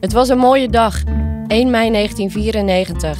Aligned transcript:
Het 0.00 0.12
was 0.12 0.28
een 0.28 0.38
mooie 0.38 0.68
dag, 0.68 0.94
1 1.46 1.70
mei 1.70 1.90
1994. 1.90 3.18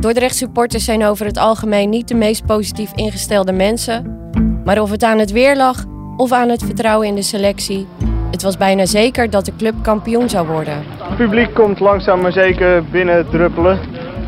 Dordrecht 0.00 0.36
supporters 0.36 0.84
zijn 0.84 1.04
over 1.04 1.26
het 1.26 1.38
algemeen 1.38 1.90
niet 1.90 2.08
de 2.08 2.14
meest 2.14 2.46
positief 2.46 2.92
ingestelde 2.94 3.52
mensen. 3.52 4.18
Maar 4.64 4.80
of 4.80 4.90
het 4.90 5.02
aan 5.02 5.18
het 5.18 5.30
weer 5.30 5.56
lag 5.56 5.84
of 6.16 6.32
aan 6.32 6.48
het 6.48 6.64
vertrouwen 6.64 7.06
in 7.06 7.14
de 7.14 7.22
selectie, 7.22 7.86
het 8.30 8.42
was 8.42 8.56
bijna 8.56 8.86
zeker 8.86 9.30
dat 9.30 9.44
de 9.44 9.56
club 9.56 9.74
kampioen 9.82 10.28
zou 10.28 10.46
worden. 10.46 10.84
Het 10.98 11.16
publiek 11.16 11.54
komt 11.54 11.80
langzaam 11.80 12.20
maar 12.20 12.32
zeker 12.32 12.84
binnen 12.84 13.30
druppelen 13.30 13.78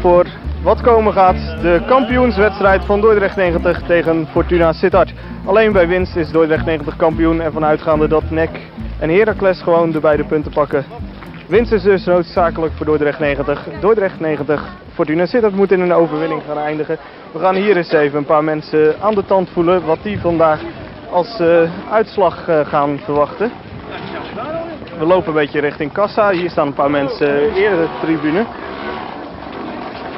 voor 0.01 0.27
wat 0.63 0.81
komen 0.81 1.13
gaat. 1.13 1.63
De 1.63 1.83
kampioenswedstrijd 1.87 2.85
van 2.85 3.01
Dordrecht 3.01 3.37
90 3.37 3.83
tegen 3.87 4.27
Fortuna 4.31 4.73
Sittard. 4.73 5.13
Alleen 5.45 5.73
bij 5.73 5.89
winst 5.89 6.17
is 6.17 6.31
Dordrecht 6.31 6.65
90 6.65 6.97
kampioen 6.97 7.41
en 7.41 7.53
vanuitgaande 7.53 8.09
dat 8.09 8.31
NEC 8.31 8.51
en 8.99 9.11
Heracles 9.11 9.63
gewoon 9.63 9.91
de 9.91 10.01
beide 10.01 10.25
punten 10.25 10.53
pakken. 10.53 10.85
Winst 11.47 11.73
is 11.73 11.83
dus 11.83 12.05
noodzakelijk 12.05 12.73
voor 12.77 12.87
Dordrecht 12.87 13.19
90. 13.19 13.67
Dordrecht 13.81 14.21
90, 14.21 14.63
Fortuna 14.93 15.27
Sittard 15.27 15.55
moet 15.55 15.73
in 15.73 15.81
een 15.81 15.93
overwinning 15.93 16.43
gaan 16.47 16.59
eindigen. 16.59 16.99
We 17.33 17.39
gaan 17.39 17.55
hier 17.55 17.77
eens 17.77 17.93
even 17.93 18.19
een 18.19 18.25
paar 18.25 18.45
mensen 18.45 19.01
aan 19.01 19.15
de 19.15 19.25
tand 19.25 19.51
voelen 19.51 19.85
wat 19.85 19.99
die 20.03 20.21
vandaag 20.21 20.61
als 21.11 21.41
uh, 21.41 21.71
uitslag 21.91 22.49
uh, 22.49 22.67
gaan 22.67 23.01
verwachten. 23.05 23.53
We 24.99 25.05
lopen 25.05 25.29
een 25.29 25.35
beetje 25.35 25.61
richting 25.61 25.93
Kassa. 25.93 26.31
Hier 26.31 26.51
staan 26.51 26.67
een 26.67 26.75
paar 26.75 26.91
mensen 26.91 27.55
eerder 27.55 27.79
de 27.79 27.89
tribune. 28.01 28.45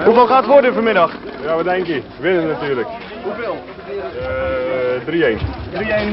Hoeveel 0.04 0.26
gaat 0.26 0.42
het 0.42 0.52
worden 0.52 0.74
vanmiddag? 0.74 1.12
Ja, 1.42 1.54
wat 1.54 1.64
denk 1.64 1.86
je? 1.86 2.02
Winnen 2.20 2.46
natuurlijk. 2.46 2.88
Hoeveel? 3.24 3.56
Uh, 5.08 5.36
3-1. 5.36 5.40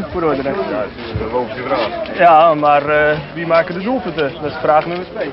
3-1 0.08 0.12
voor 0.12 0.22
Dordrecht. 0.22 0.56
Ja, 0.70 0.78
dat 0.78 0.88
is 0.96 1.22
een 1.22 1.32
logische 1.32 1.64
vraag. 1.64 2.18
Ja, 2.18 2.54
maar 2.54 2.90
uh, 2.90 3.18
wie 3.34 3.48
maken 3.48 3.74
de 3.74 3.84
doelpunten? 3.84 4.32
Dat 4.42 4.52
is 4.52 4.58
vraag 4.62 4.86
nummer 4.86 5.06
2. 5.14 5.30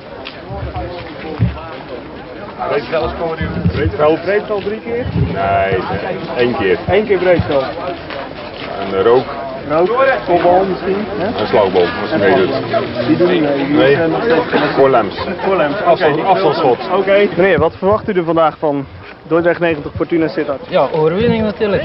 Breedveld 2.68 3.10
scoorde 3.16 3.42
u? 3.42 3.46
Breedveld. 3.72 4.20
Breedveld 4.22 4.64
drie 4.64 4.80
keer? 4.80 5.06
Nee, 5.32 5.78
één 6.36 6.56
keer. 6.56 6.78
Eén 6.88 7.06
keer 7.06 7.18
Breedveld. 7.18 7.64
En 8.92 9.02
rook. 9.02 9.24
Rook, 9.68 10.06
kopbal 10.26 10.64
misschien? 10.64 11.04
Hè? 11.18 11.40
Een 11.40 11.46
slagboom, 11.46 11.88
als 12.00 12.10
je 12.10 12.16
meedoet. 12.18 13.06
Die 13.06 13.16
doen 13.16 13.30
niet 13.30 13.40
mee. 13.40 13.56
Die 13.56 13.76
Nee, 13.76 14.70
voorlems. 14.76 15.14
Voorlems. 15.38 15.74
Oké, 15.86 16.22
afstandsschot. 16.24 16.78
Oké. 16.92 17.28
Meneer, 17.36 17.58
wat 17.58 17.76
verwacht 17.76 18.08
u 18.08 18.12
er 18.12 18.24
vandaag 18.24 18.58
van 18.58 18.86
Dordrecht 19.28 19.60
90 19.60 19.92
Fortuna 19.96 20.28
Sittard? 20.28 20.60
Ja, 20.68 20.88
overwinning 20.92 21.42
natuurlijk. 21.42 21.82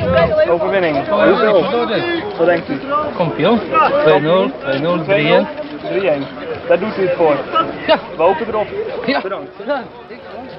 Overwinning. 0.49 1.07
Hoeveel? 1.07 1.61
Wat 2.37 2.45
denkt 2.45 2.69
u? 2.69 2.79
Kampioen. 3.15 3.59
2-0, 3.59 3.61
2-0, 3.61 5.05
3-1. 5.05 5.47
3-1. 5.83 6.67
Daar 6.67 6.79
doet 6.79 6.97
u 6.97 7.01
het 7.07 7.15
voor. 7.17 7.37
Ja. 7.87 7.99
We 8.17 8.23
hopen 8.23 8.47
erop. 8.47 8.67
Ja. 9.05 9.21
Bedankt. 9.21 9.51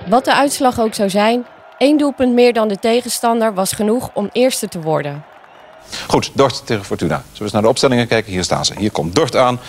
Wat 0.07 0.25
de 0.25 0.35
uitslag 0.35 0.81
ook 0.81 0.95
zou 0.95 1.11
zijn, 1.11 1.47
één 1.79 1.99
doelpunt 1.99 2.33
meer 2.33 2.53
dan 2.53 2.69
de 2.69 2.79
tegenstander 2.79 3.55
was 3.55 3.73
genoeg 3.73 4.11
om 4.12 4.29
eerste 4.33 4.69
te 4.69 4.81
worden. 4.81 5.25
Goed, 6.09 6.31
Dort 6.35 6.67
tegen 6.67 6.85
Fortuna. 6.85 7.15
Zullen 7.17 7.33
we 7.37 7.43
eens 7.43 7.53
naar 7.53 7.62
de 7.62 7.69
opstellingen 7.69 8.09
kijken? 8.09 8.33
Hier 8.33 8.45
staan 8.45 8.65
ze. 8.65 8.75
Hier 8.79 8.91
komt 8.91 9.15
Dort 9.15 9.37
aan. 9.37 9.61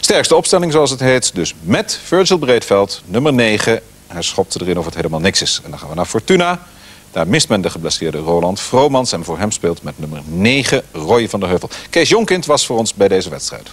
Sterkste 0.00 0.34
opstelling, 0.34 0.72
zoals 0.72 0.90
het 0.90 1.00
heet. 1.00 1.34
Dus 1.34 1.54
met 1.60 2.00
Virgil 2.02 2.38
Breedveld, 2.38 3.02
nummer 3.06 3.32
9. 3.32 3.80
Hij 4.12 4.22
schopt 4.22 4.60
erin 4.60 4.78
of 4.78 4.84
het 4.84 4.94
helemaal 4.94 5.20
niks 5.20 5.42
is. 5.42 5.60
En 5.64 5.70
dan 5.70 5.78
gaan 5.78 5.88
we 5.88 5.94
naar 5.94 6.06
Fortuna. 6.06 6.62
Daar 7.10 7.28
mist 7.28 7.48
men 7.48 7.60
de 7.60 7.70
geblesseerde 7.70 8.18
Roland 8.18 8.60
Vromans. 8.60 9.12
En 9.12 9.24
voor 9.24 9.38
hem 9.38 9.50
speelt 9.50 9.82
met 9.82 9.98
nummer 9.98 10.20
9 10.24 10.82
Roy 10.92 11.28
van 11.28 11.40
der 11.40 11.48
Heuvel. 11.48 11.68
Kees 11.90 12.08
Jonkind 12.08 12.46
was 12.46 12.66
voor 12.66 12.78
ons 12.78 12.94
bij 12.94 13.08
deze 13.08 13.30
wedstrijd. 13.30 13.70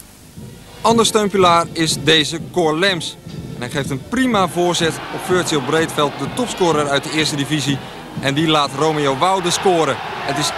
Ander 0.81 1.05
steunpilaar 1.05 1.65
is 1.73 2.03
deze 2.03 2.39
Cor 2.51 2.77
Lems. 2.77 3.17
En 3.55 3.61
hij 3.61 3.69
geeft 3.69 3.89
een 3.89 4.01
prima 4.09 4.47
voorzet 4.47 4.93
op 5.13 5.19
Virgil 5.25 5.61
Breedveld, 5.61 6.11
de 6.19 6.33
topscorer 6.35 6.89
uit 6.89 7.03
de 7.03 7.11
eerste 7.11 7.35
divisie. 7.35 7.77
En 8.21 8.33
die 8.33 8.47
laat 8.47 8.69
Romeo 8.77 9.17
Woude 9.17 9.51
scoren. 9.51 9.95
Het 9.99 10.37
is 10.37 10.51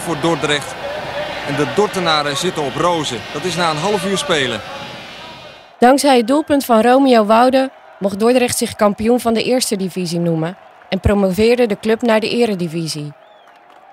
1-0 0.00 0.02
voor 0.04 0.16
Dordrecht. 0.20 0.74
En 1.48 1.56
de 1.56 1.66
Dortenaren 1.74 2.36
zitten 2.36 2.62
op 2.62 2.74
rozen. 2.74 3.18
Dat 3.32 3.44
is 3.44 3.56
na 3.56 3.70
een 3.70 3.76
half 3.76 4.04
uur 4.06 4.18
spelen. 4.18 4.60
Dankzij 5.78 6.16
het 6.16 6.26
doelpunt 6.26 6.64
van 6.64 6.80
Romeo 6.80 7.24
Woude 7.24 7.70
mocht 7.98 8.20
Dordrecht 8.20 8.56
zich 8.56 8.74
kampioen 8.74 9.20
van 9.20 9.34
de 9.34 9.42
eerste 9.42 9.76
divisie 9.76 10.20
noemen 10.20 10.56
en 10.88 11.00
promoveerde 11.00 11.66
de 11.66 11.78
club 11.78 12.02
naar 12.02 12.20
de 12.20 12.28
eredivisie. 12.28 13.12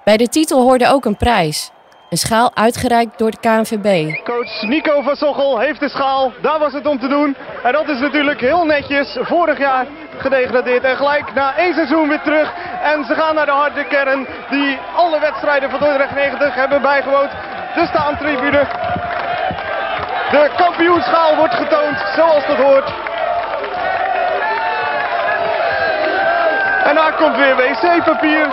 Bij 0.03 0.17
de 0.17 0.27
titel 0.27 0.61
hoorde 0.61 0.87
ook 0.87 1.05
een 1.05 1.17
prijs, 1.17 1.71
een 2.09 2.17
schaal 2.17 2.55
uitgereikt 2.55 3.17
door 3.17 3.31
de 3.31 3.37
KNVB. 3.39 3.87
Coach 4.23 4.61
Nico 4.61 5.01
van 5.01 5.15
Sochel 5.15 5.59
heeft 5.59 5.79
de 5.79 5.89
schaal. 5.89 6.31
Daar 6.41 6.59
was 6.59 6.73
het 6.73 6.85
om 6.87 6.99
te 6.99 7.07
doen. 7.07 7.35
En 7.63 7.71
dat 7.71 7.89
is 7.89 7.99
natuurlijk 7.99 8.39
heel 8.39 8.65
netjes. 8.65 9.17
Vorig 9.21 9.57
jaar 9.57 9.85
gedegradeerd 10.17 10.83
en 10.83 10.95
gelijk 10.95 11.33
na 11.33 11.57
één 11.57 11.73
seizoen 11.73 12.07
weer 12.07 12.21
terug. 12.21 12.53
En 12.83 13.05
ze 13.05 13.13
gaan 13.13 13.35
naar 13.35 13.45
de 13.45 13.51
harde 13.51 13.87
kern 13.87 14.27
die 14.49 14.77
alle 14.95 15.19
wedstrijden 15.19 15.69
van 15.69 15.79
Dordrecht 15.79 16.15
90 16.15 16.55
hebben 16.55 16.81
bijgewoond. 16.81 17.31
De 17.75 17.85
staantribune. 17.85 18.67
De 20.31 20.51
kampioenschaal 20.57 21.35
wordt 21.35 21.53
getoond 21.53 21.97
zoals 22.15 22.47
dat 22.47 22.57
hoort. 22.57 23.12
Daar 27.13 27.21
komt 27.21 27.37
weer 27.37 27.55
wc-papier. 27.55 28.47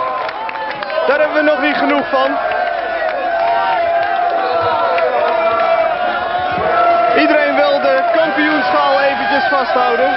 Daar 1.07 1.19
hebben 1.19 1.37
we 1.37 1.49
nog 1.51 1.61
niet 1.61 1.75
genoeg 1.75 2.09
van. 2.09 2.29
Iedereen 7.21 7.55
wil 7.55 7.81
de 7.81 8.11
kampioenschaal 8.15 8.99
eventjes 8.99 9.49
vasthouden. 9.49 10.09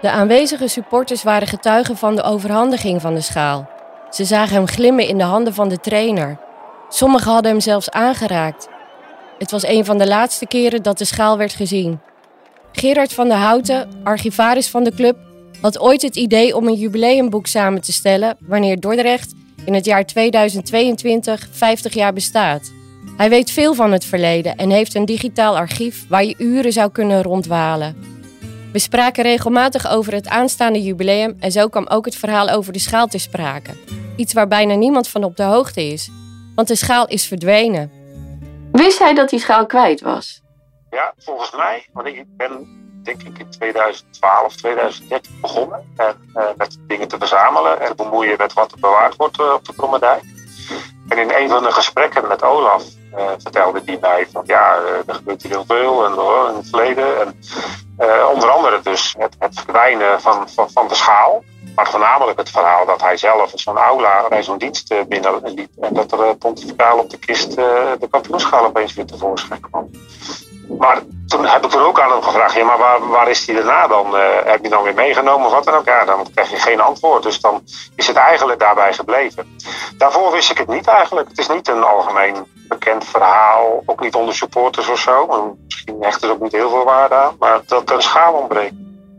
De 0.00 0.10
aanwezige 0.10 0.68
supporters 0.68 1.22
waren 1.22 1.48
getuigen 1.48 1.96
van 1.96 2.16
de 2.16 2.22
overhandiging 2.22 3.00
van 3.00 3.14
de 3.14 3.20
schaal. 3.20 3.68
Ze 4.10 4.24
zagen 4.24 4.54
hem 4.54 4.66
glimmen 4.66 5.06
in 5.08 5.18
de 5.18 5.24
handen 5.24 5.54
van 5.54 5.68
de 5.68 5.78
trainer. 5.78 6.38
Sommigen 6.88 7.32
hadden 7.32 7.50
hem 7.50 7.60
zelfs 7.60 7.90
aangeraakt. 7.90 8.68
Het 9.38 9.50
was 9.50 9.66
een 9.66 9.84
van 9.84 9.98
de 9.98 10.06
laatste 10.06 10.46
keren 10.46 10.82
dat 10.82 10.98
de 10.98 11.04
schaal 11.04 11.38
werd 11.38 11.52
gezien. 11.52 12.00
Gerard 12.72 13.12
van 13.12 13.28
der 13.28 13.36
Houten, 13.36 13.90
archivaris 14.04 14.70
van 14.70 14.84
de 14.84 14.94
club, 14.94 15.25
had 15.60 15.78
ooit 15.78 16.02
het 16.02 16.16
idee 16.16 16.56
om 16.56 16.66
een 16.66 16.74
jubileumboek 16.74 17.46
samen 17.46 17.80
te 17.80 17.92
stellen 17.92 18.36
wanneer 18.40 18.80
Dordrecht 18.80 19.34
in 19.64 19.74
het 19.74 19.84
jaar 19.84 20.06
2022 20.06 21.48
50 21.50 21.94
jaar 21.94 22.12
bestaat. 22.12 22.72
Hij 23.16 23.28
weet 23.28 23.50
veel 23.50 23.74
van 23.74 23.92
het 23.92 24.04
verleden 24.04 24.56
en 24.56 24.70
heeft 24.70 24.94
een 24.94 25.04
digitaal 25.04 25.56
archief 25.56 26.08
waar 26.08 26.24
je 26.24 26.34
uren 26.38 26.72
zou 26.72 26.90
kunnen 26.90 27.22
rondwalen. 27.22 27.96
We 28.72 28.78
spraken 28.78 29.22
regelmatig 29.22 29.88
over 29.88 30.12
het 30.12 30.28
aanstaande 30.28 30.82
jubileum 30.82 31.36
en 31.40 31.52
zo 31.52 31.68
kwam 31.68 31.86
ook 31.86 32.04
het 32.04 32.16
verhaal 32.16 32.48
over 32.48 32.72
de 32.72 32.78
schaal 32.78 33.06
ter 33.06 33.20
sprake. 33.20 33.70
Iets 34.16 34.32
waar 34.32 34.48
bijna 34.48 34.74
niemand 34.74 35.08
van 35.08 35.24
op 35.24 35.36
de 35.36 35.42
hoogte 35.42 35.82
is, 35.82 36.10
want 36.54 36.68
de 36.68 36.74
schaal 36.74 37.06
is 37.06 37.26
verdwenen. 37.26 37.90
Wist 38.72 38.98
hij 38.98 39.14
dat 39.14 39.30
die 39.30 39.38
schaal 39.38 39.66
kwijt 39.66 40.00
was? 40.00 40.42
Ja, 40.90 41.14
volgens 41.18 41.52
mij, 41.52 41.86
want 41.92 42.06
ik 42.06 42.24
ben 42.36 42.66
denk 43.06 43.22
ik 43.22 43.38
in 43.38 43.50
2012, 43.50 44.56
2013 44.56 45.38
begonnen 45.40 45.92
en, 45.96 46.16
uh, 46.34 46.42
met 46.56 46.78
dingen 46.86 47.08
te 47.08 47.18
verzamelen 47.18 47.80
en 47.80 47.96
bemoeien 47.96 48.36
met 48.38 48.52
wat 48.52 48.72
er 48.72 48.80
bewaard 48.80 49.16
wordt 49.16 49.38
uh, 49.38 49.52
op 49.52 49.64
de 49.64 49.74
Krommerdijk. 49.76 50.22
En 51.08 51.18
in 51.18 51.32
een 51.36 51.48
van 51.48 51.62
de 51.62 51.72
gesprekken 51.72 52.28
met 52.28 52.42
Olaf 52.42 52.84
uh, 53.14 53.30
vertelde 53.38 53.84
die 53.84 53.98
mij 54.00 54.26
van 54.32 54.42
ja, 54.46 54.78
er 55.06 55.14
gebeurt 55.14 55.42
hier 55.42 55.50
heel 55.50 55.64
veel 55.66 56.04
en 56.04 56.12
in 56.50 56.56
het 56.56 56.68
verleden. 56.68 57.20
En, 57.20 57.34
onder 58.34 58.50
andere 58.50 58.80
dus 58.82 59.14
het, 59.18 59.36
het 59.38 59.54
verdwijnen 59.54 60.20
van, 60.20 60.48
van, 60.48 60.70
van, 60.70 60.88
de 60.88 60.94
schaal. 60.94 61.44
Maar 61.74 61.90
voornamelijk 61.90 62.38
het 62.38 62.50
verhaal 62.50 62.86
dat 62.86 63.00
hij 63.00 63.16
zelf 63.16 63.52
zo'n 63.54 63.76
aula 63.76 64.28
bij 64.28 64.42
zo'n 64.42 64.58
dienst 64.58 64.94
binnenliep. 65.08 65.70
En 65.80 65.94
dat 65.94 66.12
er 66.12 66.36
pontificaal 66.36 66.98
op 66.98 67.10
de 67.10 67.18
kist 67.18 67.54
de 67.54 68.08
kampioenschaal 68.10 68.64
opeens 68.64 68.94
weer 68.94 69.06
tevoorschijn 69.06 69.60
kwam. 69.60 69.90
Maar 70.68 71.02
toen 71.26 71.46
heb 71.46 71.64
ik 71.64 71.70
toen 71.70 71.82
ook 71.82 72.00
aan 72.00 72.10
hem 72.10 72.22
gevraagd, 72.22 72.54
ja, 72.54 72.64
maar 72.64 72.78
waar, 72.78 73.08
waar 73.08 73.28
is 73.28 73.44
die 73.44 73.54
daarna 73.54 73.86
dan? 73.86 74.16
Uh, 74.16 74.22
heb 74.44 74.62
je 74.62 74.68
dan 74.68 74.82
weer 74.82 74.94
meegenomen 74.94 75.46
of 75.46 75.52
wat 75.52 75.64
dan 75.64 75.74
ook? 75.74 75.84
Ja, 75.84 76.04
dan 76.04 76.26
krijg 76.34 76.50
je 76.50 76.56
geen 76.56 76.80
antwoord. 76.80 77.22
Dus 77.22 77.40
dan 77.40 77.62
is 77.94 78.06
het 78.06 78.16
eigenlijk 78.16 78.58
daarbij 78.58 78.92
gebleven. 78.92 79.56
Daarvoor 79.98 80.32
wist 80.32 80.50
ik 80.50 80.58
het 80.58 80.68
niet 80.68 80.86
eigenlijk. 80.86 81.28
Het 81.28 81.38
is 81.38 81.48
niet 81.48 81.68
een 81.68 81.82
algemeen 81.82 82.46
bekend 82.68 83.04
verhaal, 83.04 83.82
ook 83.86 84.00
niet 84.00 84.14
onder 84.14 84.34
supporters 84.34 84.88
of 84.88 84.98
zo. 84.98 85.26
En 85.26 85.64
misschien 85.64 85.96
hecht 86.00 86.22
er 86.22 86.30
ook 86.30 86.40
niet 86.40 86.52
heel 86.52 86.70
veel 86.70 86.84
waarde 86.84 87.14
aan, 87.14 87.36
maar 87.38 87.60
dat 87.66 87.88
er 87.88 87.96
een 87.96 88.02
schaal 88.02 88.32
ontbreekt. 88.32 88.74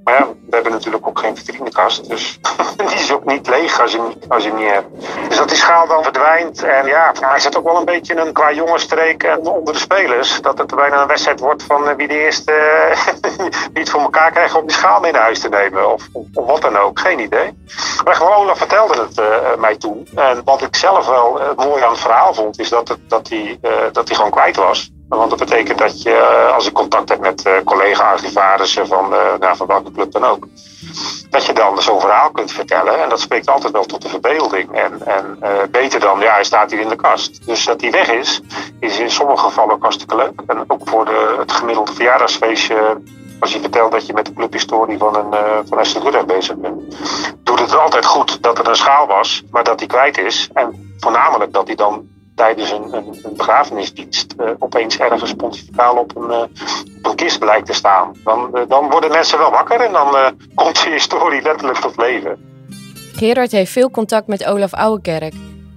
Maar 0.08 0.20
ja, 0.20 0.28
we 0.28 0.56
hebben 0.56 0.72
natuurlijk 0.72 1.08
ook 1.08 1.20
geen 1.20 1.38
vitrinekast, 1.38 2.10
dus 2.10 2.40
die 2.78 2.96
is 2.96 3.12
ook 3.12 3.26
niet 3.26 3.48
leeg 3.48 3.82
als 3.82 3.92
je, 3.92 4.02
niet, 4.02 4.30
als 4.30 4.44
je 4.44 4.54
niet 4.54 4.70
hebt. 4.70 4.88
Dus 5.28 5.38
dat 5.38 5.48
die 5.48 5.58
schaal 5.58 5.88
dan 5.88 6.04
verdwijnt 6.04 6.64
en 6.64 6.86
ja, 6.86 7.12
hij 7.20 7.40
zit 7.40 7.58
ook 7.58 7.64
wel 7.64 7.78
een 7.78 7.86
beetje 7.86 8.16
een, 8.16 8.34
qua 8.34 8.52
jongensstreek 8.52 9.24
en 9.24 9.48
onder 9.48 9.74
de 9.74 9.80
spelers. 9.80 10.42
Dat 10.42 10.58
het 10.58 10.76
bijna 10.76 11.02
een 11.02 11.08
wedstrijd 11.08 11.40
wordt 11.40 11.64
van 11.64 11.96
wie 11.96 12.08
de 12.08 12.20
eerste 12.20 12.54
wie 13.74 13.82
het 13.84 13.90
voor 13.90 14.02
elkaar 14.02 14.32
krijgt 14.32 14.56
om 14.56 14.68
die 14.68 14.76
schaal 14.76 15.00
mee 15.00 15.12
naar 15.12 15.22
huis 15.22 15.40
te 15.40 15.50
nemen. 15.50 15.94
Of, 15.94 16.08
of, 16.12 16.26
wat 16.34 16.62
dan 16.62 16.78
ook, 16.78 17.00
geen 17.00 17.20
idee. 17.20 17.58
Maar 18.04 18.16
gewoon 18.16 18.34
Olaf 18.34 18.58
vertelde 18.58 19.02
het 19.02 19.20
uh, 19.20 19.26
mij 19.58 19.78
toen. 19.78 20.08
En 20.16 20.42
wat 20.44 20.62
ik 20.62 20.76
zelf 20.76 21.08
wel 21.08 21.42
uh, 21.42 21.66
mooi 21.66 21.84
aan 21.84 21.92
het 21.92 22.00
verhaal 22.00 22.34
vond, 22.34 22.60
is 22.60 22.70
dat, 22.70 22.98
dat, 23.08 23.30
hij, 23.30 23.60
dat 23.92 24.08
hij 24.08 24.16
gewoon 24.16 24.32
kwijt 24.32 24.56
was. 24.56 24.92
Want 25.10 25.30
dat 25.30 25.40
betekent 25.40 25.78
dat 25.78 26.02
je, 26.02 26.12
eh, 26.12 26.54
als 26.54 26.68
ik 26.68 26.74
contact 26.74 27.10
heb 27.10 27.20
met 27.20 27.46
uh, 27.46 27.54
collega-archivarissen 27.64 28.88
van, 28.88 29.14
uh, 29.14 29.20
nou, 29.40 29.56
van 29.56 29.68
welke 29.68 29.92
club 29.92 30.12
dan 30.12 30.24
ook, 30.24 30.48
dat 31.30 31.46
je 31.46 31.54
dan 31.54 31.82
zo'n 31.82 32.00
verhaal 32.00 32.32
kunt 32.32 32.52
vertellen. 32.52 33.04
En 33.04 33.10
dat 33.10 33.20
spreekt 33.20 33.50
altijd 33.50 33.74
wel 33.74 33.86
tot 33.86 34.02
de 34.02 34.10
verbeelding. 34.10 34.72
En, 34.72 35.06
en 35.06 35.38
beter 35.72 36.00
dan, 36.00 36.20
ja, 36.20 36.34
hij 36.34 36.44
staat 36.44 36.72
hier 36.72 36.80
in 36.80 36.90
de 36.90 36.96
kast. 36.96 37.46
Dus 37.46 37.66
dat 37.66 37.82
hij 37.82 37.92
weg 37.92 38.12
is, 38.12 38.42
is 38.80 39.00
in 39.00 39.12
sommige 39.12 39.44
gevallen 39.44 39.74
ook 39.74 39.82
hartstikke 39.82 40.16
leuk. 40.16 40.42
En 40.48 40.64
ook 40.68 40.90
voor 40.90 41.06
de, 41.06 41.36
het 41.38 41.52
gemiddelde 41.52 41.94
verjaardagsfeestje 41.94 43.02
als 43.40 43.54
je 43.54 43.60
vertelt 43.60 43.92
dat 43.92 44.06
je 44.06 44.14
met 44.14 44.26
de 44.26 44.34
clubhistorie 44.34 44.98
van 44.98 45.16
een 45.16 45.68
van 45.68 46.02
Dordrecht 46.02 46.26
bezig 46.26 46.56
bent, 46.56 46.98
doet 47.44 47.60
het 47.60 47.76
altijd 47.76 48.06
goed 48.06 48.44
dat 48.44 48.60
er 48.60 48.68
een 48.68 48.76
schaal 48.76 49.08
was, 49.08 49.44
maar 49.52 49.64
dat 49.64 49.80
die 49.80 49.88
kwijt 49.88 50.18
is. 50.18 50.50
En 50.54 50.96
voornamelijk 51.00 51.54
dat 51.54 51.68
hij 51.68 51.76
dan 51.76 52.08
tijdens 52.38 52.72
een, 52.72 52.94
een, 52.94 53.20
een 53.24 53.36
begrafenisdienst 53.36 54.34
uh, 54.40 54.50
opeens 54.60 54.98
ergens 54.98 55.34
pontificaal 55.34 55.96
op 55.96 56.16
een, 56.16 56.30
uh, 56.30 56.42
op 56.98 57.06
een 57.06 57.16
kist 57.16 57.40
blijkt 57.40 57.66
te 57.66 57.74
staan. 57.74 58.16
Dan, 58.24 58.66
dan 58.68 58.90
worden 58.90 59.12
mensen 59.12 59.38
wel 59.38 59.52
wakker 59.52 59.80
en 59.80 59.92
dan 59.92 60.08
komt 60.56 60.84
de 60.84 60.90
historie 60.90 61.42
letterlijk 61.42 61.80
tot 61.80 61.98
leven. 61.98 62.38
Gerard 63.16 63.52
heeft 63.52 63.72
veel 63.72 63.92
contact 63.92 64.28
met 64.28 64.46
Olaf 64.46 64.74
Ouwekerk, 64.74 65.34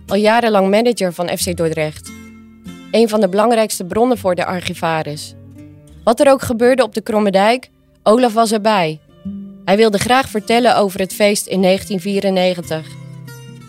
al 0.06 0.16
jarenlang 0.16 0.70
manager 0.70 1.12
van 1.12 1.28
FC 1.28 1.56
Dordrecht. 1.56 2.12
Een 2.90 3.08
van 3.08 3.20
de 3.20 3.28
belangrijkste 3.28 3.84
bronnen 3.84 4.18
voor 4.18 4.34
de 4.34 4.46
archivaris. 4.46 5.34
Wat 6.04 6.20
er 6.20 6.30
ook 6.30 6.42
gebeurde 6.42 6.82
op 6.82 6.94
de 6.94 7.00
Kromme 7.00 7.30
Dijk, 7.30 7.68
Olaf 8.02 8.32
was 8.32 8.52
erbij. 8.52 9.00
Hij 9.64 9.76
wilde 9.76 9.98
graag 9.98 10.28
vertellen 10.28 10.76
over 10.76 11.00
het 11.00 11.14
feest 11.14 11.46
in 11.46 11.62
1994. 11.62 12.86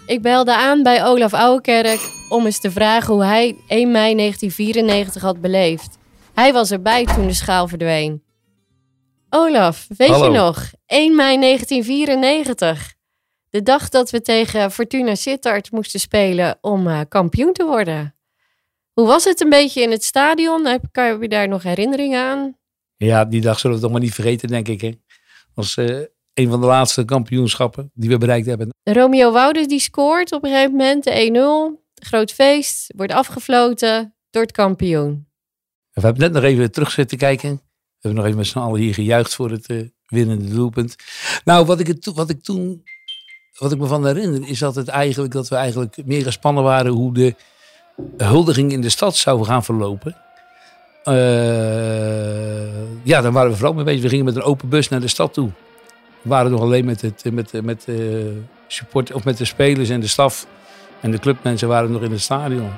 Ik 0.05 0.21
belde 0.21 0.55
aan 0.55 0.83
bij 0.83 1.05
Olaf 1.05 1.33
Ouwekerk 1.33 2.19
om 2.31 2.45
eens 2.45 2.59
te 2.59 2.71
vragen 2.71 3.13
hoe 3.13 3.23
hij 3.23 3.55
1 3.67 3.91
mei 3.91 4.15
1994 4.15 5.21
had 5.21 5.41
beleefd. 5.41 5.97
Hij 6.33 6.53
was 6.53 6.71
erbij 6.71 7.05
toen 7.05 7.27
de 7.27 7.33
schaal 7.33 7.67
verdween. 7.67 8.23
Olaf, 9.29 9.87
weet 9.97 10.09
Hallo. 10.09 10.25
je 10.25 10.37
nog? 10.37 10.71
1 10.85 11.15
mei 11.15 11.39
1994. 11.39 12.93
De 13.49 13.61
dag 13.61 13.89
dat 13.89 14.09
we 14.09 14.21
tegen 14.21 14.71
Fortuna 14.71 15.15
Sittard 15.15 15.71
moesten 15.71 15.99
spelen 15.99 16.57
om 16.61 16.87
uh, 16.87 16.99
kampioen 17.09 17.53
te 17.53 17.65
worden. 17.65 18.15
Hoe 18.93 19.07
was 19.07 19.23
het 19.23 19.41
een 19.41 19.49
beetje 19.49 19.81
in 19.81 19.91
het 19.91 20.03
stadion? 20.03 20.65
Heb, 20.65 20.83
kan 20.91 21.19
je 21.21 21.27
daar 21.27 21.47
nog 21.47 21.63
herinneringen 21.63 22.21
aan? 22.21 22.57
Ja, 22.97 23.25
die 23.25 23.41
dag 23.41 23.59
zullen 23.59 23.75
we 23.75 23.81
toch 23.81 23.91
maar 23.91 24.01
niet 24.01 24.13
vergeten, 24.13 24.47
denk 24.47 24.67
ik. 24.67 24.81
Hè? 24.81 24.91
was 25.53 25.75
uh, 25.75 25.99
een 26.33 26.49
van 26.49 26.61
de 26.61 26.67
laatste 26.67 27.05
kampioenschappen 27.05 27.91
die 27.93 28.09
we 28.09 28.17
bereikt 28.17 28.45
hebben. 28.45 28.69
Romeo 28.83 29.31
Wouders 29.31 29.67
die 29.67 29.79
scoort 29.79 30.31
op 30.31 30.43
een 30.43 30.49
gegeven 30.49 30.71
moment 30.71 31.03
de 31.03 31.75
1-0. 31.77 31.80
Groot 32.03 32.31
feest, 32.31 32.93
wordt 32.95 33.13
afgefloten 33.13 34.15
door 34.29 34.41
het 34.41 34.51
kampioen. 34.51 35.27
We 35.91 36.01
hebben 36.01 36.21
net 36.21 36.31
nog 36.31 36.43
even 36.43 36.71
terug 36.71 36.91
zitten 36.91 37.17
kijken. 37.17 37.49
We 37.49 38.07
hebben 38.07 38.15
nog 38.19 38.25
even 38.25 38.37
met 38.37 38.47
z'n 38.47 38.59
allen 38.59 38.79
hier 38.79 38.93
gejuicht 38.93 39.35
voor 39.35 39.51
het 39.51 39.69
uh, 39.69 39.87
winnende 40.05 40.49
doelpunt. 40.49 40.95
Nou, 41.43 41.65
wat 41.65 41.79
ik, 41.79 41.87
het, 41.87 42.05
wat 42.05 42.29
ik 42.29 42.43
toen, 42.43 42.83
wat 43.57 43.71
ik 43.71 43.77
me 43.77 43.87
van 43.87 44.05
herinner, 44.05 44.49
is 44.49 44.59
dat, 44.59 44.87
eigenlijk, 44.87 45.33
dat 45.33 45.47
we 45.47 45.55
eigenlijk 45.55 46.05
meer 46.05 46.23
gespannen 46.23 46.63
waren 46.63 46.91
hoe 46.91 47.13
de 47.13 47.35
huldiging 48.17 48.71
in 48.71 48.81
de 48.81 48.89
stad 48.89 49.15
zou 49.15 49.43
gaan 49.43 49.63
verlopen. 49.63 50.15
Uh, 51.05 53.03
ja, 53.03 53.21
dan 53.21 53.33
waren 53.33 53.51
we 53.51 53.57
vooral 53.57 53.73
mee 53.73 53.83
bezig. 53.83 54.01
We 54.01 54.09
gingen 54.09 54.25
met 54.25 54.35
een 54.35 54.41
open 54.41 54.69
bus 54.69 54.89
naar 54.89 55.01
de 55.01 55.07
stad 55.07 55.33
toe. 55.33 55.51
We 56.21 56.29
waren 56.29 56.51
nog 56.51 56.61
alleen 56.61 56.85
met, 56.85 57.01
het, 57.01 57.23
met, 57.31 57.63
met, 57.63 57.85
uh, 57.87 58.31
support, 58.67 59.13
of 59.13 59.23
met 59.23 59.37
de 59.37 59.45
spelers 59.45 59.89
en 59.89 59.99
de 59.99 60.07
staf. 60.07 60.47
En 61.01 61.11
de 61.11 61.19
clubmensen 61.19 61.67
waren 61.67 61.91
nog 61.91 62.01
in 62.01 62.11
het 62.11 62.21
stadion. 62.21 62.71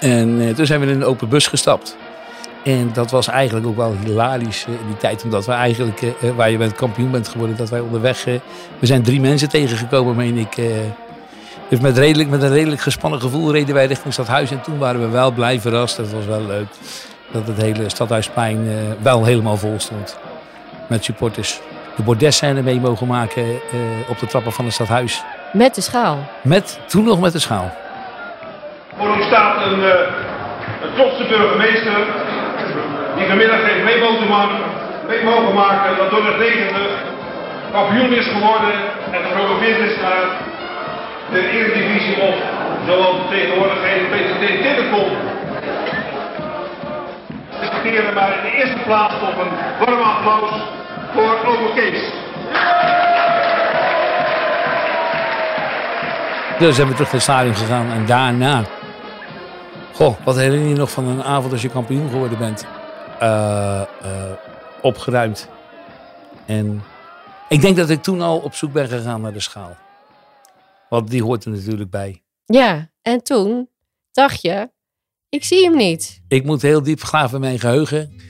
En 0.00 0.28
uh, 0.28 0.54
toen 0.54 0.66
zijn 0.66 0.80
we 0.80 0.86
in 0.86 0.92
een 0.92 1.04
open 1.04 1.28
bus 1.28 1.46
gestapt. 1.46 1.96
En 2.64 2.90
dat 2.92 3.10
was 3.10 3.28
eigenlijk 3.28 3.66
ook 3.66 3.76
wel 3.76 3.96
hilarisch 4.04 4.64
in 4.66 4.86
die 4.86 4.96
tijd. 4.96 5.24
Omdat 5.24 5.46
we 5.46 5.52
eigenlijk, 5.52 6.02
waar 6.36 6.50
je 6.50 6.56
bent 6.56 6.74
kampioen 6.74 7.10
bent 7.10 7.28
geworden, 7.28 7.56
dat 7.56 7.70
wij 7.70 7.80
onderweg... 7.80 8.24
we 8.78 8.86
zijn 8.86 9.02
drie 9.02 9.20
mensen 9.20 9.48
tegengekomen, 9.48 10.16
meen 10.16 10.36
ik... 10.36 10.56
Dus 11.68 11.80
met, 11.80 11.98
redelijk, 11.98 12.30
met 12.30 12.42
een 12.42 12.52
redelijk 12.52 12.80
gespannen 12.80 13.20
gevoel 13.20 13.52
reden 13.52 13.74
wij 13.74 13.86
richting 13.86 14.12
Stadhuis. 14.12 14.50
En 14.50 14.60
toen 14.60 14.78
waren 14.78 15.00
we 15.00 15.08
wel 15.08 15.30
blij 15.30 15.60
verrast. 15.60 15.96
Dat 15.96 16.10
was 16.10 16.26
wel 16.26 16.46
leuk. 16.46 16.66
Dat 17.32 17.46
het 17.46 17.56
hele 17.56 17.88
Stadhuisplein 17.88 18.68
wel 19.02 19.24
helemaal 19.24 19.56
vol 19.56 19.74
stond. 19.76 20.18
Met 20.88 21.04
supporters. 21.04 21.60
De 21.96 22.02
bordesscène 22.02 22.62
mee 22.62 22.80
mogen 22.80 23.06
maken 23.06 23.44
op 24.08 24.18
de 24.18 24.26
trappen 24.26 24.52
van 24.52 24.64
het 24.64 24.74
Stadhuis. 24.74 25.22
Met 25.52 25.74
de 25.74 25.80
schaal? 25.80 26.18
Met, 26.42 26.80
toen 26.86 27.04
nog 27.04 27.20
met 27.20 27.32
de 27.32 27.38
schaal. 27.38 27.70
Voor 28.98 29.16
u 29.16 29.22
staat 29.22 29.66
een, 29.66 29.78
uh, 29.78 29.86
een 30.82 30.92
trotse 30.94 31.24
burgemeester. 31.24 31.98
Die 33.16 33.26
vanmiddag 33.26 33.62
heeft 33.62 33.84
mee 33.84 34.00
mogen 34.00 34.28
maken, 34.28 34.58
mee 35.06 35.24
mogen 35.24 35.54
maken 35.54 35.96
dat 35.96 36.10
door 36.10 36.26
het 36.26 36.38
90 36.38 36.80
kampioen 37.72 38.12
is 38.12 38.26
geworden. 38.26 38.74
En 39.10 39.20
gepromoveerd 39.28 39.78
is 39.78 39.96
naar 40.00 40.24
de 41.32 41.50
Eredivisie 41.50 42.20
of 42.20 42.34
zoals 42.86 43.16
tegenwoordig 43.30 43.78
heet 43.82 44.10
PCT 44.10 44.62
Telecom. 44.62 45.10
Respecteren 47.60 48.14
maar 48.14 48.32
in 48.36 48.42
de 48.50 48.56
eerste 48.56 48.78
plaats 48.84 49.14
op 49.14 49.36
een 49.42 49.52
warm 49.84 50.02
applaus 50.02 50.52
voor 51.14 51.36
Ome 51.46 51.72
Kees. 51.74 52.02
Dus 56.62 56.76
zijn 56.76 56.88
we 56.88 56.94
terug 56.94 57.12
naar 57.12 57.20
het 57.20 57.30
stadion 57.30 57.54
gegaan 57.54 57.90
en 57.90 58.06
daarna. 58.06 58.64
Goh, 59.94 60.24
wat 60.24 60.36
herinner 60.36 60.68
je 60.68 60.74
nog 60.74 60.90
van 60.90 61.08
een 61.08 61.22
avond 61.22 61.52
als 61.52 61.62
je 61.62 61.68
kampioen 61.68 62.10
geworden 62.10 62.38
bent? 62.38 62.66
Uh, 63.22 63.82
uh, 64.04 64.32
opgeruimd. 64.82 65.48
En 66.46 66.82
ik 67.48 67.60
denk 67.60 67.76
dat 67.76 67.90
ik 67.90 68.02
toen 68.02 68.20
al 68.20 68.38
op 68.38 68.54
zoek 68.54 68.72
ben 68.72 68.88
gegaan 68.88 69.20
naar 69.20 69.32
de 69.32 69.40
schaal. 69.40 69.76
Want 70.88 71.10
die 71.10 71.22
hoort 71.22 71.44
er 71.44 71.50
natuurlijk 71.50 71.90
bij. 71.90 72.22
Ja, 72.44 72.90
en 73.02 73.22
toen 73.22 73.68
dacht 74.12 74.42
je, 74.42 74.70
ik 75.28 75.44
zie 75.44 75.64
hem 75.64 75.76
niet. 75.76 76.22
Ik 76.28 76.44
moet 76.44 76.62
heel 76.62 76.82
diep 76.82 77.02
graven 77.02 77.34
in 77.34 77.40
mijn 77.40 77.58
geheugen. 77.58 78.20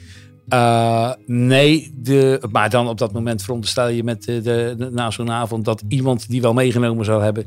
Uh, 0.53 1.11
nee, 1.27 1.93
de, 1.97 2.43
maar 2.51 2.71
dan 2.71 2.89
op 2.89 2.99
dat 2.99 3.13
moment 3.13 3.43
veronderstel 3.43 3.89
je 3.89 4.05
met 4.05 4.25
de, 4.25 4.89
na 4.93 5.11
zo'n 5.11 5.31
avond 5.31 5.65
dat 5.65 5.83
iemand 5.89 6.29
die 6.29 6.43
wel 6.43 6.53
meegenomen 6.53 7.05
zou 7.05 7.23
hebben. 7.23 7.47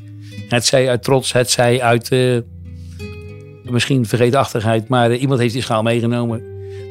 Het 0.49 0.65
zij 0.65 0.89
uit 0.89 1.03
trots, 1.03 1.33
het 1.33 1.51
zij 1.51 1.81
uit 1.81 2.11
uh, 2.11 2.39
misschien 3.63 4.05
vergeetachtigheid, 4.05 4.87
maar 4.87 5.11
uh, 5.11 5.21
iemand 5.21 5.39
heeft 5.39 5.53
die 5.53 5.61
schaal 5.61 5.83
meegenomen. 5.83 6.43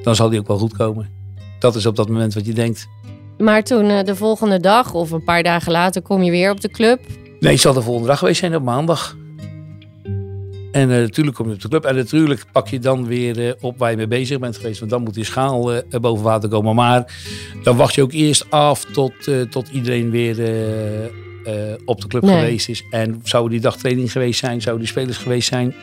Dan 0.02 0.14
zal 0.14 0.28
die 0.28 0.38
ook 0.38 0.46
wel 0.46 0.58
goed 0.58 0.76
komen. 0.76 1.10
Dat 1.58 1.74
is 1.74 1.86
op 1.86 1.96
dat 1.96 2.08
moment 2.08 2.34
wat 2.34 2.46
je 2.46 2.54
denkt. 2.54 2.88
Maar 3.38 3.62
toen 3.62 4.04
de 4.04 4.16
volgende 4.16 4.60
dag 4.60 4.94
of 4.94 5.10
een 5.10 5.24
paar 5.24 5.42
dagen 5.42 5.72
later 5.72 6.02
kom 6.02 6.22
je 6.22 6.30
weer 6.30 6.50
op 6.50 6.60
de 6.60 6.70
club. 6.70 7.00
Nee, 7.40 7.52
het 7.52 7.60
zal 7.60 7.72
de 7.72 7.82
volgende 7.82 8.08
dag 8.08 8.18
geweest 8.18 8.40
zijn 8.40 8.56
op 8.56 8.62
maandag. 8.62 9.16
En 10.74 10.90
uh, 10.90 10.96
natuurlijk 10.96 11.36
kom 11.36 11.48
je 11.48 11.54
op 11.54 11.60
de 11.60 11.68
club. 11.68 11.84
En 11.84 11.94
natuurlijk 11.94 12.44
pak 12.52 12.68
je 12.68 12.78
dan 12.78 13.06
weer 13.06 13.38
uh, 13.38 13.52
op 13.60 13.78
waar 13.78 13.90
je 13.90 13.96
mee 13.96 14.06
bezig 14.06 14.38
bent 14.38 14.56
geweest. 14.56 14.78
Want 14.78 14.90
dan 14.90 15.02
moet 15.02 15.14
die 15.14 15.24
schaal 15.24 15.74
uh, 15.74 15.80
boven 16.00 16.24
water 16.24 16.48
komen. 16.48 16.74
Maar 16.74 17.14
dan 17.62 17.76
wacht 17.76 17.94
je 17.94 18.02
ook 18.02 18.12
eerst 18.12 18.50
af 18.50 18.84
tot, 18.84 19.12
tot 19.50 19.68
iedereen 19.68 20.10
weer 20.10 20.36
op 21.84 22.00
de 22.00 22.06
club 22.08 22.22
nee. 22.22 22.38
geweest 22.38 22.68
is. 22.68 22.84
En 22.90 23.20
zou 23.22 23.50
die 23.50 23.60
dag 23.60 23.76
training 23.76 24.12
geweest 24.12 24.38
zijn? 24.38 24.60
Zou 24.60 24.78
die 24.78 24.86
spelers 24.86 25.16
geweest 25.16 25.48
zijn? 25.48 25.74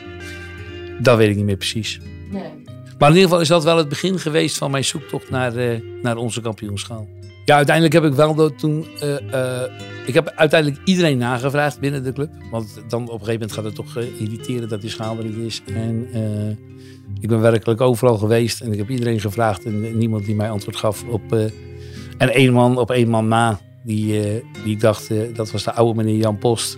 Dat 1.00 1.16
weet 1.16 1.28
ik 1.28 1.36
niet 1.36 1.44
meer 1.44 1.56
precies. 1.56 2.00
Nee. 2.30 2.42
Maar 2.98 3.08
in 3.08 3.14
ieder 3.14 3.28
geval 3.28 3.40
is 3.40 3.48
dat 3.48 3.64
wel 3.64 3.76
het 3.76 3.88
begin 3.88 4.18
geweest 4.18 4.58
van 4.58 4.70
mijn 4.70 4.84
zoektocht 4.84 5.30
naar, 5.30 5.52
naar 6.02 6.16
onze 6.16 6.40
kampioenschaal. 6.40 7.08
Ja, 7.44 7.56
uiteindelijk 7.56 7.94
heb 7.94 8.04
ik 8.04 8.14
wel 8.14 8.54
toen. 8.54 8.86
Uh, 10.02 10.08
uh, 10.08 10.08
ik 10.08 10.14
heb 10.14 10.28
uiteindelijk 10.28 10.80
iedereen 10.84 11.18
nagevraagd 11.18 11.80
binnen 11.80 12.02
de 12.04 12.12
club. 12.12 12.30
Want 12.50 12.82
dan 12.88 13.02
op 13.02 13.08
een 13.08 13.26
gegeven 13.26 13.32
moment 13.32 13.52
gaat 13.52 13.64
het 13.64 13.74
toch 13.74 13.96
uh, 13.96 14.20
irriteren 14.20 14.68
dat 14.68 14.80
die 14.80 14.90
schaal 14.90 15.18
er 15.18 15.24
niet 15.24 15.36
is. 15.36 15.62
En 15.74 16.08
ik 17.20 17.28
ben 17.28 17.40
werkelijk 17.40 17.80
overal 17.80 18.18
geweest 18.18 18.60
en 18.60 18.72
ik 18.72 18.78
heb 18.78 18.88
iedereen 18.88 19.20
gevraagd 19.20 19.64
en 19.64 19.98
niemand 19.98 20.24
die 20.24 20.34
mij 20.34 20.50
antwoord 20.50 20.76
gaf 20.76 21.04
op. 21.04 21.32
en 22.18 22.34
één 22.34 22.52
man 22.52 22.78
op 22.78 22.90
één 22.90 23.08
man 23.08 23.28
na, 23.28 23.60
die, 23.84 24.22
die 24.64 24.74
ik 24.74 24.80
dacht, 24.80 25.10
dat 25.34 25.50
was 25.50 25.64
de 25.64 25.72
oude 25.72 26.02
meneer 26.02 26.16
Jan 26.16 26.38
Post. 26.38 26.74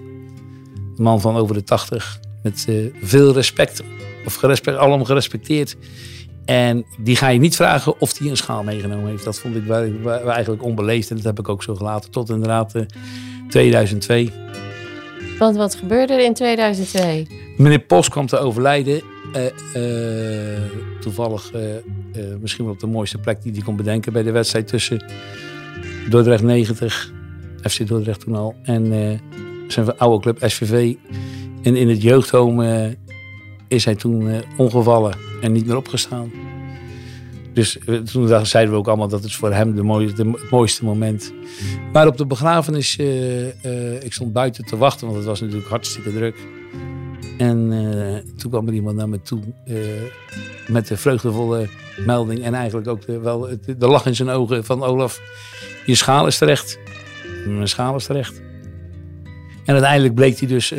Een 0.96 1.02
man 1.02 1.20
van 1.20 1.36
over 1.36 1.54
de 1.54 1.62
tachtig. 1.62 2.20
Met 2.42 2.68
veel 3.02 3.32
respect, 3.32 3.82
of 4.26 4.34
gerespect, 4.34 4.76
allemaal 4.76 5.04
gerespecteerd. 5.04 5.76
En 6.44 6.84
die 6.98 7.16
ga 7.16 7.28
je 7.28 7.38
niet 7.38 7.56
vragen 7.56 8.00
of 8.00 8.18
hij 8.18 8.28
een 8.28 8.36
schaal 8.36 8.62
meegenomen 8.62 9.08
heeft. 9.08 9.24
Dat 9.24 9.38
vond 9.38 9.56
ik 9.56 9.70
eigenlijk 10.26 10.62
onbeleefd. 10.62 11.10
En 11.10 11.16
dat 11.16 11.24
heb 11.24 11.38
ik 11.38 11.48
ook 11.48 11.62
zo 11.62 11.74
gelaten 11.74 12.10
tot 12.10 12.28
inderdaad 12.28 12.74
uh, 12.74 12.82
2002. 13.48 14.30
Want 15.38 15.56
wat 15.56 15.74
gebeurde 15.74 16.12
er 16.12 16.24
in 16.24 16.34
2002? 16.34 17.26
Meneer 17.56 17.78
Post 17.78 18.10
kwam 18.10 18.26
te 18.26 18.38
overlijden. 18.38 19.02
Uh, 19.36 19.44
uh, 20.54 20.60
toevallig 21.00 21.52
uh, 21.54 21.62
misschien 22.40 22.64
wel 22.64 22.74
op 22.74 22.80
de 22.80 22.86
mooiste 22.86 23.18
plek 23.18 23.42
die 23.42 23.52
hij 23.52 23.62
kon 23.62 23.76
bedenken. 23.76 24.12
Bij 24.12 24.22
de 24.22 24.30
wedstrijd 24.30 24.68
tussen 24.68 25.04
Dordrecht 26.08 26.42
90, 26.42 27.12
FC 27.62 27.86
Dordrecht 27.86 28.20
toen 28.20 28.34
al. 28.34 28.54
En 28.62 29.20
zijn 29.68 29.98
oude 29.98 30.20
club 30.22 30.38
SVV. 30.50 30.94
En 31.62 31.76
in 31.76 31.88
het 31.88 32.02
jeugdhome 32.02 32.96
is 33.68 33.84
hij 33.84 33.94
toen 33.94 34.42
ongevallen. 34.56 35.33
En 35.44 35.52
niet 35.52 35.66
meer 35.66 35.76
opgestaan. 35.76 36.32
Dus 37.52 37.78
eh, 37.78 37.96
toen 37.96 38.46
zeiden 38.46 38.72
we 38.72 38.78
ook 38.78 38.88
allemaal 38.88 39.08
dat 39.08 39.22
het 39.22 39.32
voor 39.32 39.52
hem 39.52 39.74
de 39.74 39.82
mooie, 39.82 40.12
de, 40.12 40.30
het 40.30 40.50
mooiste 40.50 40.84
moment. 40.84 41.32
Maar 41.92 42.06
op 42.06 42.16
de 42.16 42.26
begrafenis, 42.26 42.96
eh, 42.96 43.48
eh, 43.64 44.02
ik 44.02 44.12
stond 44.12 44.32
buiten 44.32 44.64
te 44.64 44.76
wachten, 44.76 45.06
want 45.06 45.18
het 45.18 45.26
was 45.26 45.40
natuurlijk 45.40 45.68
hartstikke 45.68 46.12
druk. 46.12 46.36
En 47.38 47.68
toen 48.36 48.50
kwam 48.50 48.68
er 48.68 48.74
iemand 48.74 48.96
naar 48.96 49.08
me 49.08 49.22
toe 49.22 49.40
met 50.68 50.86
de 50.86 50.96
vreugdevolle 50.96 51.68
melding 52.06 52.42
en 52.42 52.54
eigenlijk 52.54 52.88
ook 52.88 53.06
de, 53.06 53.18
wel 53.18 53.40
de, 53.40 53.76
de 53.76 53.86
lach 53.86 54.06
in 54.06 54.14
zijn 54.14 54.28
ogen 54.28 54.64
van 54.64 54.82
Olaf, 54.82 55.20
je 55.86 55.94
schaal 55.94 56.26
is 56.26 56.38
terecht. 56.38 56.78
Mijn 57.46 57.68
schaal 57.68 57.96
is 57.96 58.04
terecht. 58.06 58.42
En 59.64 59.72
uiteindelijk 59.72 60.14
bleek 60.14 60.38
hij 60.38 60.48
dus 60.48 60.74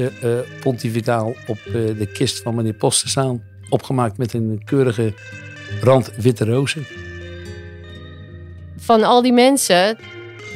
pontificaal 0.62 1.36
op 1.48 1.57
de 1.74 2.10
kist 2.13 2.41
van 2.41 2.55
meneer 2.55 2.74
Post 2.74 3.01
te 3.01 3.10
staan. 3.10 3.41
Opgemaakt 3.69 4.17
met 4.17 4.34
een 4.34 4.62
keurige 4.65 5.13
rand 5.81 6.12
witte 6.17 6.45
rozen. 6.45 6.86
Van 8.77 9.03
al 9.03 9.22
die 9.22 9.34
mensen, 9.34 9.98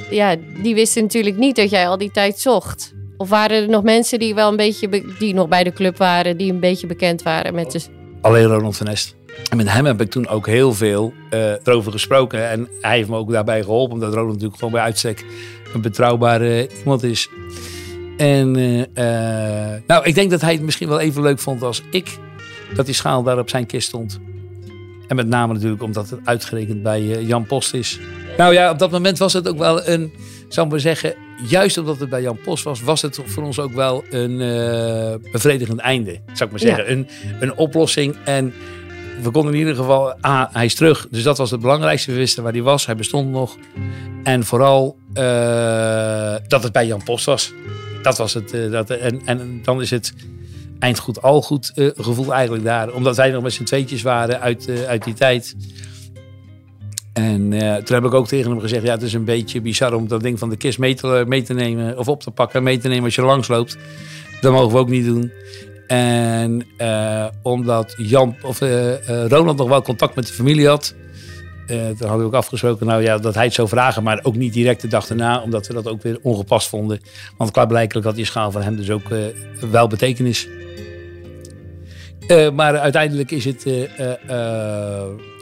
ja, 0.10 0.36
die 0.62 0.76
wisten 0.76 1.02
natuurlijk 1.02 1.38
niet 1.38 1.56
dat 1.56 1.70
jij 1.70 1.88
al 1.88 1.98
die 1.98 2.12
tijd 2.12 2.40
zocht. 2.40 2.94
Of 3.18 3.30
waren 3.30 3.62
er 3.62 3.70
nog 3.70 3.84
mensen 3.84 4.20
die 4.20 4.36
wel 4.36 4.50
een 4.50 4.56
beetje, 4.56 4.90
be- 4.90 5.16
die 5.20 5.34
nog 5.34 5.48
bij 5.48 5.64
de 5.64 5.74
club 5.74 5.98
waren, 5.98 6.38
die 6.38 6.52
een 6.52 6.60
beetje 6.60 6.88
bekend 6.88 7.22
waren 7.24 7.54
met 7.54 7.72
de... 7.72 7.82
Alleen 8.22 8.46
Ronald 8.46 8.78
van 8.78 8.88
Est. 8.88 9.16
En 9.50 9.58
met 9.58 9.72
hem 9.72 9.86
heb 9.86 10.02
ik 10.02 10.10
toen 10.10 10.28
ook 10.28 10.48
heel 10.48 10.74
veel 10.74 11.14
eh, 11.30 11.52
erover 11.52 11.92
gesproken. 11.92 12.50
En 12.50 12.68
hij 12.82 12.96
heeft 12.98 13.10
me 13.10 13.18
ook 13.18 13.32
daarbij 13.32 13.64
geholpen. 13.64 13.94
Omdat 13.94 14.10
Ronald 14.14 14.32
natuurlijk 14.32 14.58
gewoon 14.60 14.74
bij 14.74 14.84
uitstek 14.84 15.26
een 15.74 15.82
betrouwbare 15.82 16.70
iemand 16.80 17.04
is. 17.04 17.30
En 18.18 18.56
eh, 18.56 18.82
eh, 19.74 19.82
nou, 19.88 20.06
ik 20.06 20.16
denk 20.16 20.32
dat 20.32 20.42
hij 20.42 20.54
het 20.54 20.62
misschien 20.62 20.88
wel 20.88 21.00
even 21.00 21.22
leuk 21.22 21.40
vond 21.40 21.64
als 21.64 21.84
ik. 21.92 22.18
Dat 22.76 22.86
die 22.86 22.96
schaal 22.96 23.24
daar 23.24 23.40
op 23.40 23.50
zijn 23.50 23.66
kist 23.66 23.88
stond. 23.88 24.20
En 25.08 25.16
met 25.16 25.28
name 25.28 25.54
natuurlijk 25.54 25.84
omdat 25.84 26.10
het 26.10 26.20
uitgerekend 26.24 26.84
bij 26.84 27.00
eh, 27.00 27.28
Jan 27.28 27.46
Post 27.46 27.74
is. 27.74 28.00
Nou 28.38 28.54
ja, 28.54 28.72
op 28.72 28.80
dat 28.80 28.92
moment 28.92 29.18
was 29.18 29.34
het 29.34 29.48
ook 29.48 29.58
wel 29.58 29.88
een, 29.88 30.14
zou 30.48 30.66
ik 30.66 30.72
maar 30.72 30.82
zeggen, 30.82 31.14
juist 31.48 31.78
omdat 31.78 32.00
het 32.00 32.10
bij 32.10 32.22
Jan 32.22 32.40
Post 32.44 32.64
was, 32.64 32.82
was 32.82 33.02
het 33.02 33.20
voor 33.26 33.44
ons 33.44 33.60
ook 33.60 33.74
wel 33.74 34.04
een 34.10 34.42
eh, 34.42 35.32
bevredigend 35.32 35.80
einde. 35.80 36.20
Zou 36.34 36.44
ik 36.44 36.52
maar 36.52 36.60
zeggen. 36.60 36.84
Ja. 36.84 36.92
Een, 36.92 37.08
een 37.40 37.56
oplossing. 37.56 38.16
En 38.26 38.54
we 39.22 39.32
konden 39.32 39.54
in 39.54 39.60
ieder 39.60 39.76
geval, 39.76 40.14
ah, 40.22 40.54
hij 40.54 40.66
is 40.66 40.76
terug. 40.76 41.08
Dus 41.12 41.24
dat 41.24 41.38
was 41.38 41.52
het 41.52 41.60
belangrijkste. 41.60 42.12
We 42.12 42.18
wisten 42.18 42.44
waar 42.44 42.52
hij 42.52 42.62
was. 42.62 42.86
Hij 42.86 42.96
bestond 42.96 43.32
nog. 43.32 43.58
En 44.24 44.44
vooral 44.44 44.98
eh, 45.14 46.36
dat 46.48 46.64
het 46.64 46.72
bij 46.72 46.88
Jan 46.88 47.04
Post 47.04 47.26
was. 47.26 47.54
Dat 48.02 48.18
was 48.18 48.34
het. 48.34 48.72
dat, 48.72 48.90
en, 48.90 49.22
en 49.26 49.60
dan 49.64 49.82
is 49.82 49.90
het 49.90 50.14
eind 50.80 51.00
goed, 51.00 51.22
al 51.22 51.42
goed 51.42 51.72
eh, 51.76 51.88
gevoel 51.96 52.34
eigenlijk 52.34 52.64
daar. 52.64 52.94
Omdat 52.94 53.16
wij 53.16 53.32
nog 53.32 53.44
met 53.44 53.54
z'n 53.54 53.64
tweetjes 53.64 54.02
waren 54.02 54.40
uit, 54.40 54.68
eh, 54.68 54.84
uit 54.84 55.04
die 55.04 55.14
tijd. 55.14 55.56
En 57.14 57.54
eh, 57.54 57.76
toen 57.76 57.96
heb 57.96 58.06
ik 58.06 58.14
ook 58.14 58.28
tegen 58.28 58.52
hem 58.52 58.60
gezegd: 58.60 58.84
ja, 58.84 58.92
het 58.92 59.02
is 59.02 59.14
een 59.14 59.26
beetje 59.26 59.62
bizar 59.62 59.94
om 59.94 60.08
dat 60.08 60.22
ding 60.22 60.40
van 60.40 60.50
de 60.50 60.58
kist 60.58 60.80
mee 60.80 60.94
te, 60.96 61.54
nemen. 61.54 61.98
Of 61.98 62.08
op 62.08 62.22
te 62.22 62.32
pakken, 62.32 62.64
mee 62.64 62.78
te 62.78 62.88
nemen 62.88 63.04
als 63.04 63.16
je 63.16 63.22
langs 63.22 63.48
loopt. 63.48 63.78
Dat 64.42 64.52
mogen 64.52 64.72
we 64.72 64.78
ook 64.78 64.90
niet 64.90 65.06
doen. 65.06 65.32
En 65.88 66.66
omdat 67.42 67.94
Jan, 67.98 68.36
of, 68.42 68.60
Ronald 69.28 69.58
nog 69.58 69.68
wel 69.68 69.82
contact 69.82 70.16
met 70.16 70.28
de 70.28 70.34
familie 70.34 70.68
had. 70.68 70.96
Eh, 71.70 71.78
toen 71.78 72.08
hadden 72.08 72.18
we 72.18 72.24
ook 72.24 72.34
afgesproken 72.34 72.86
nou, 72.86 73.02
ja, 73.02 73.18
dat 73.18 73.36
hij 73.36 73.44
het 73.44 73.54
zou 73.54 73.68
vragen. 73.68 74.04
Maar 74.04 74.20
ook 74.24 74.36
niet 74.36 74.54
direct 74.54 74.82
de 74.82 74.88
dag 74.88 75.10
erna. 75.10 75.42
Omdat 75.42 75.68
we 75.68 75.74
dat 75.74 75.88
ook 75.88 76.02
weer 76.02 76.20
ongepast 76.22 76.68
vonden. 76.68 77.00
Want 77.38 77.52
klaarblijkelijk 77.52 78.06
had 78.06 78.16
die 78.16 78.26
schaal 78.26 78.52
van 78.52 78.62
hem 78.62 78.76
dus 78.76 78.90
ook 78.90 79.10
eh, 79.10 79.20
wel 79.72 79.88
betekenis. 79.88 80.48
Eh, 82.28 82.52
maar 82.52 82.78
uiteindelijk 82.78 83.32
is 83.32 83.46
het, 83.46 83.66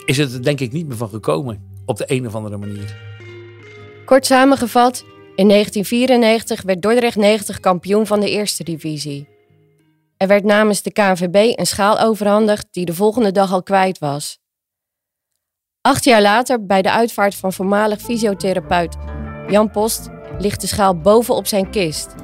is 0.05 0.17
het 0.17 0.43
denk 0.43 0.59
ik 0.59 0.71
niet 0.71 0.87
meer 0.87 0.97
van 0.97 1.09
gekomen. 1.09 1.75
Op 1.85 1.97
de 1.97 2.03
een 2.07 2.27
of 2.27 2.35
andere 2.35 2.57
manier. 2.57 2.95
Kort 4.05 4.25
samengevat, 4.25 5.05
in 5.35 5.47
1994 5.47 6.61
werd 6.61 6.81
Dordrecht 6.81 7.15
90 7.15 7.59
kampioen 7.59 8.07
van 8.07 8.19
de 8.19 8.29
eerste 8.29 8.63
divisie. 8.63 9.27
Er 10.17 10.27
werd 10.27 10.43
namens 10.43 10.81
de 10.81 10.91
KNVB 10.91 11.59
een 11.59 11.67
schaal 11.67 11.99
overhandigd 11.99 12.67
die 12.71 12.85
de 12.85 12.93
volgende 12.93 13.31
dag 13.31 13.51
al 13.53 13.63
kwijt 13.63 13.99
was. 13.99 14.39
Acht 15.87 16.03
jaar 16.03 16.21
later, 16.21 16.65
bij 16.65 16.81
de 16.81 16.91
uitvaart 16.91 17.35
van 17.35 17.53
voormalig 17.53 17.99
fysiotherapeut 17.99 18.97
Jan 19.47 19.71
Post, 19.71 20.09
ligt 20.37 20.61
de 20.61 20.67
schaal 20.67 20.97
bovenop 20.97 21.47
zijn 21.47 21.69
kist. 21.69 22.15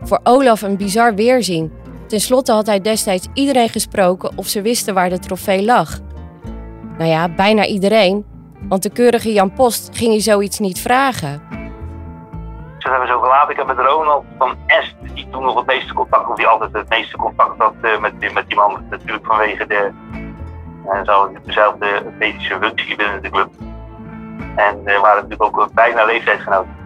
Voor 0.00 0.20
Olaf 0.22 0.62
een 0.62 0.76
bizar 0.76 1.14
weerzien. 1.14 1.72
Ten 2.06 2.20
slotte 2.20 2.52
had 2.52 2.66
hij 2.66 2.80
destijds 2.80 3.26
iedereen 3.34 3.68
gesproken 3.68 4.30
of 4.36 4.46
ze 4.46 4.62
wisten 4.62 4.94
waar 4.94 5.08
de 5.08 5.18
trofee 5.18 5.64
lag. 5.64 5.98
Nou 6.98 7.10
ja, 7.10 7.28
bijna 7.28 7.66
iedereen, 7.66 8.26
want 8.68 8.82
de 8.82 8.90
keurige 8.90 9.32
Jan 9.32 9.52
Post 9.52 9.96
ging 9.96 10.12
je 10.12 10.20
zoiets 10.20 10.58
niet 10.58 10.80
vragen. 10.80 11.42
Ze 12.78 12.88
hebben 12.88 13.08
zo 13.08 13.20
gelaten. 13.20 13.50
Ik 13.50 13.56
heb 13.56 13.66
met 13.66 13.78
Ronald 13.78 14.24
van 14.38 14.56
Est, 14.66 14.94
die 15.14 15.28
toen 15.30 15.44
nog 15.44 15.56
het 15.56 15.66
meeste 15.66 15.94
contact, 15.94 16.28
of 16.28 16.36
die 16.36 16.46
altijd 16.46 16.72
het 16.72 16.88
meeste 16.88 17.16
contact 17.16 17.58
had 17.58 17.74
eh, 17.80 18.00
met, 18.00 18.32
met 18.32 18.48
die 18.48 18.56
man. 18.56 18.84
Natuurlijk 18.90 19.26
vanwege 19.26 19.66
de, 19.66 19.90
uh, 20.92 21.00
zo, 21.04 21.32
dezelfde 21.44 22.02
medische 22.18 22.58
functie 22.60 22.96
binnen 22.96 23.22
de 23.22 23.30
club. 23.30 23.48
En 24.56 24.84
we 24.84 24.98
waren 25.00 25.22
natuurlijk 25.22 25.42
ook 25.42 25.72
bijna 25.72 26.04
leeftijdsgenoten. 26.04 26.76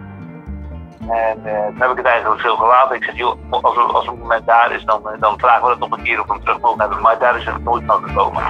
En 1.09 1.45
eh, 1.45 1.65
toen 1.65 1.81
heb 1.81 1.91
ik 1.91 1.97
het 1.97 2.05
eigenlijk 2.05 2.41
zo 2.41 2.55
gelaten. 2.55 2.95
Ik 2.95 3.03
zeg, 3.03 3.15
joh, 3.15 3.37
als, 3.49 3.77
als 3.77 4.07
een 4.07 4.17
moment 4.17 4.45
daar 4.45 4.71
is, 4.71 4.83
dan, 4.83 5.09
eh, 5.09 5.19
dan 5.19 5.39
vragen 5.39 5.63
we 5.63 5.69
dat 5.69 5.89
nog 5.89 5.97
een 5.97 6.03
keer 6.03 6.17
we 6.17 6.33
hem 6.33 6.43
terug 6.43 6.59
mogen 6.59 6.79
hebben. 6.79 7.01
Maar 7.01 7.19
daar 7.19 7.37
is 7.37 7.45
het 7.45 7.63
nooit 7.63 7.83
van 7.85 8.03
gekomen. 8.03 8.43